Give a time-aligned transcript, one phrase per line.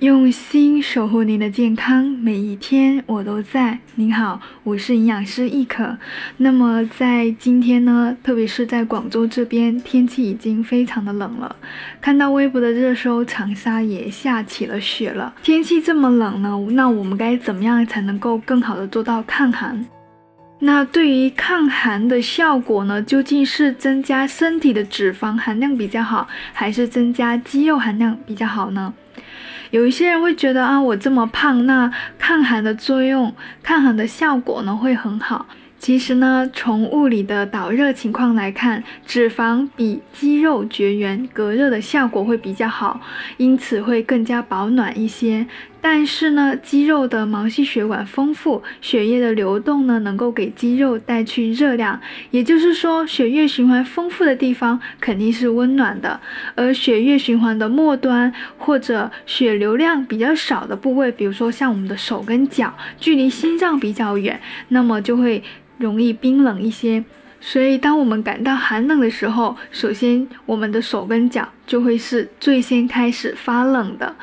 [0.00, 3.78] 用心守护您的健康，每一天我都在。
[3.94, 5.96] 您好，我是营养师易可。
[6.36, 11.56] 那么在今天呢，特别是在广州这边，天气已经非常的冷了。
[11.98, 15.32] 看到微博的热搜，长沙也下起了雪了。
[15.42, 19.86] 天气这么冷呢，那我们该怎么样才能够更好的做到抗寒？
[20.58, 28.92] 那对于抗寒的效果呢，究竟是增加身体的脂肪含量比较好，还是增加肌肉含量比较好呢？
[29.76, 35.44] 有一些人会觉得啊，我这么胖，那抗寒的作用、抗寒的效果呢会很好。
[35.86, 43.00] 其实呢，从物理的导热情况来看，脂肪比肌肉绝缘隔热的效果会比较好，
[43.36, 45.46] 因此会更加保暖一些。
[45.80, 52.00] 但是呢，肌肉的毛细血管丰富，血液的流动呢，能够给肌肉带去热量。
[52.32, 56.20] 也就是说，血液循环丰富的地方肯定是温暖的，
[56.56, 64.40] 而血液循环的末端或者血流量比较少的部位，比如说像我们的手跟脚，距离心脏比较远，
[64.70, 65.40] 那么就会。
[65.78, 67.04] 容易冰冷一些，
[67.40, 71.48] 所以当我们感到寒冷的时候，首先我们的手跟脚。
[71.66, 74.14] 就会是最先开始发冷的。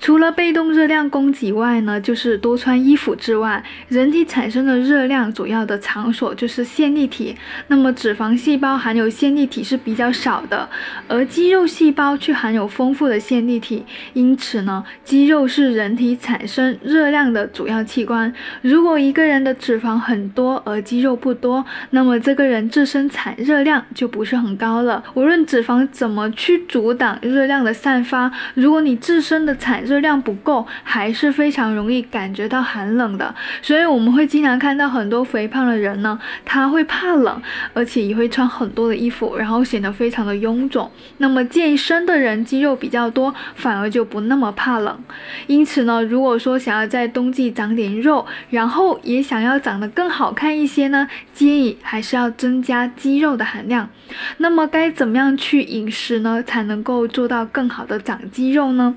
[0.00, 7.34] 除了被动热量供给外呢，就是多穿衣服之外，人体产生的热量主要的场所就是线粒体。
[7.68, 10.68] 那么脂肪细胞含有线粒体是比较少的，
[11.08, 13.84] 而肌肉细胞却含有丰富的线粒体。
[14.12, 18.32] 因此呢，肌肉是人体产生热量的主要器官。
[18.62, 25.02] 如果一个人的脂肪很多而肌肉不多，那么这个人自身产热量就不是很高了。
[25.14, 26.83] 无论脂肪怎么去煮。
[26.84, 28.30] 阻挡热量的散发。
[28.52, 33.34] 如果你自身的产热量不够，还是非常容易感觉到寒冷的。
[33.62, 37.40] 所以我们会经常看到很多肥胖的人呢，他会怕冷，
[37.72, 40.90] 而且也会穿很多的衣服，然后显得非常的臃肿。
[41.16, 45.02] 那么健身的人肌肉比较多，反而就不那么怕冷。
[45.46, 53.88] 因此呢，如果说想要在冬季长点肉，然后也想要长得更好看一些呢，建议还是要增加肌肉的含量。
[54.36, 58.96] 那么该怎么样去饮食呢，才能能够做到更好的长肌肉呢？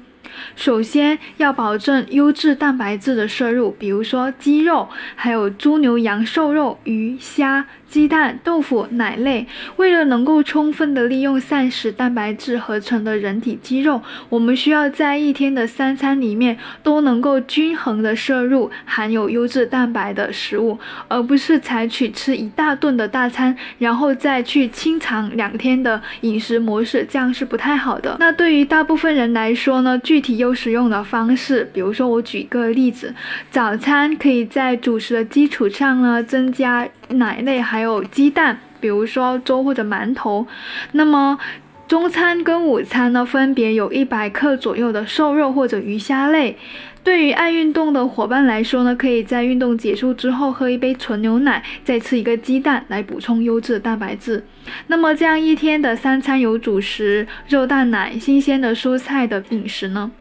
[0.56, 7.66] 首先要保证优质蛋白质的摄入，比如说鸡肉，还有猪牛羊瘦肉、鱼虾。
[7.88, 20.78] 鸡蛋、豆腐、奶类，为了能够充分的利用膳食蛋白质合成的人体肌肉，我们需要在一天的三餐里面都能够均衡的摄入含有优质蛋白的食物，
[21.08, 28.18] 而不是采取吃一大顿的大餐，然后再去清肠两天的饮食模式，这样是不太好的。
[28.20, 33.14] 那对于大部分人来说呢，具体又实用的方式，比如说我举个例子，
[33.52, 37.62] 早餐可以在主食的基础上呢，增加奶类。
[37.62, 40.48] 还有鸡蛋，比如说粥或者馒头。
[40.94, 41.38] 那么
[41.88, 46.58] 中餐跟午餐呢，分别有一百克左右的瘦肉或者鱼虾类。
[47.02, 54.44] 对于爱运动的伙伴来说呢，可以在运动结束之后喝一杯纯牛奶，再吃一个鸡蛋来补充优质蛋白质。
[54.88, 60.12] 那么这样一天的三餐有主食、肉蛋奶、新鲜的蔬菜的饮食呢？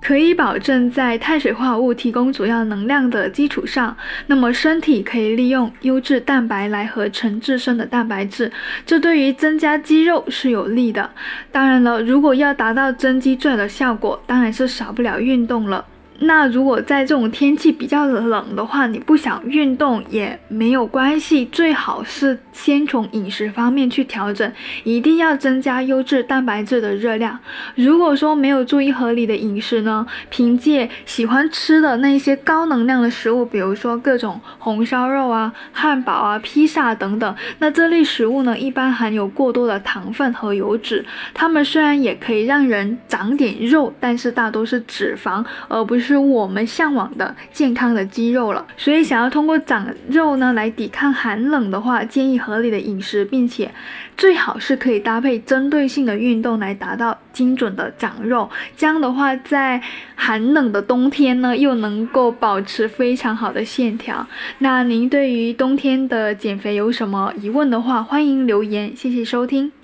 [0.00, 8.50] 可以保证在碳水化合物提供主要能量的基础上，那么身体可以利用优质蛋白来合成自身的蛋白质，
[8.86, 11.10] 这对于增加肌肉是有利的。
[11.50, 15.84] 当然了，如果要达到增肌最的效果，当然是少不了运动了。
[16.20, 24.52] 那如果在这种天气比较冷的话，你不想运动也没有关系，最好是先从饮食方面去调整，
[24.82, 27.38] 一定要增加优质蛋白质的热量。
[27.76, 46.07] 如果说没有注意合理的饮食呢，凭借喜欢吃的那些高能量的食物，比如说各种红烧肉啊、汉堡啊、披萨等等，那这类食物呢，一般含有过多的糖分和油脂，它们虽然也可以让人长点肉，但是大多是脂肪，而不是。
[46.08, 53.70] 是我们向往的健康的肌肉了，所以想要通过长肉呢来抵抗寒冷的话，建议合理的饮食，并且
[54.16, 58.48] 最好是可以搭配针对性的运动来达到精准的长肉。
[58.74, 59.82] 这样的话，在
[60.16, 64.26] 寒冷的冬天呢，又能够保持非常好的线条。
[64.60, 68.96] 那您对于冬天的减肥有什么疑问的话，欢迎留言。
[68.96, 69.77] 谢谢收听。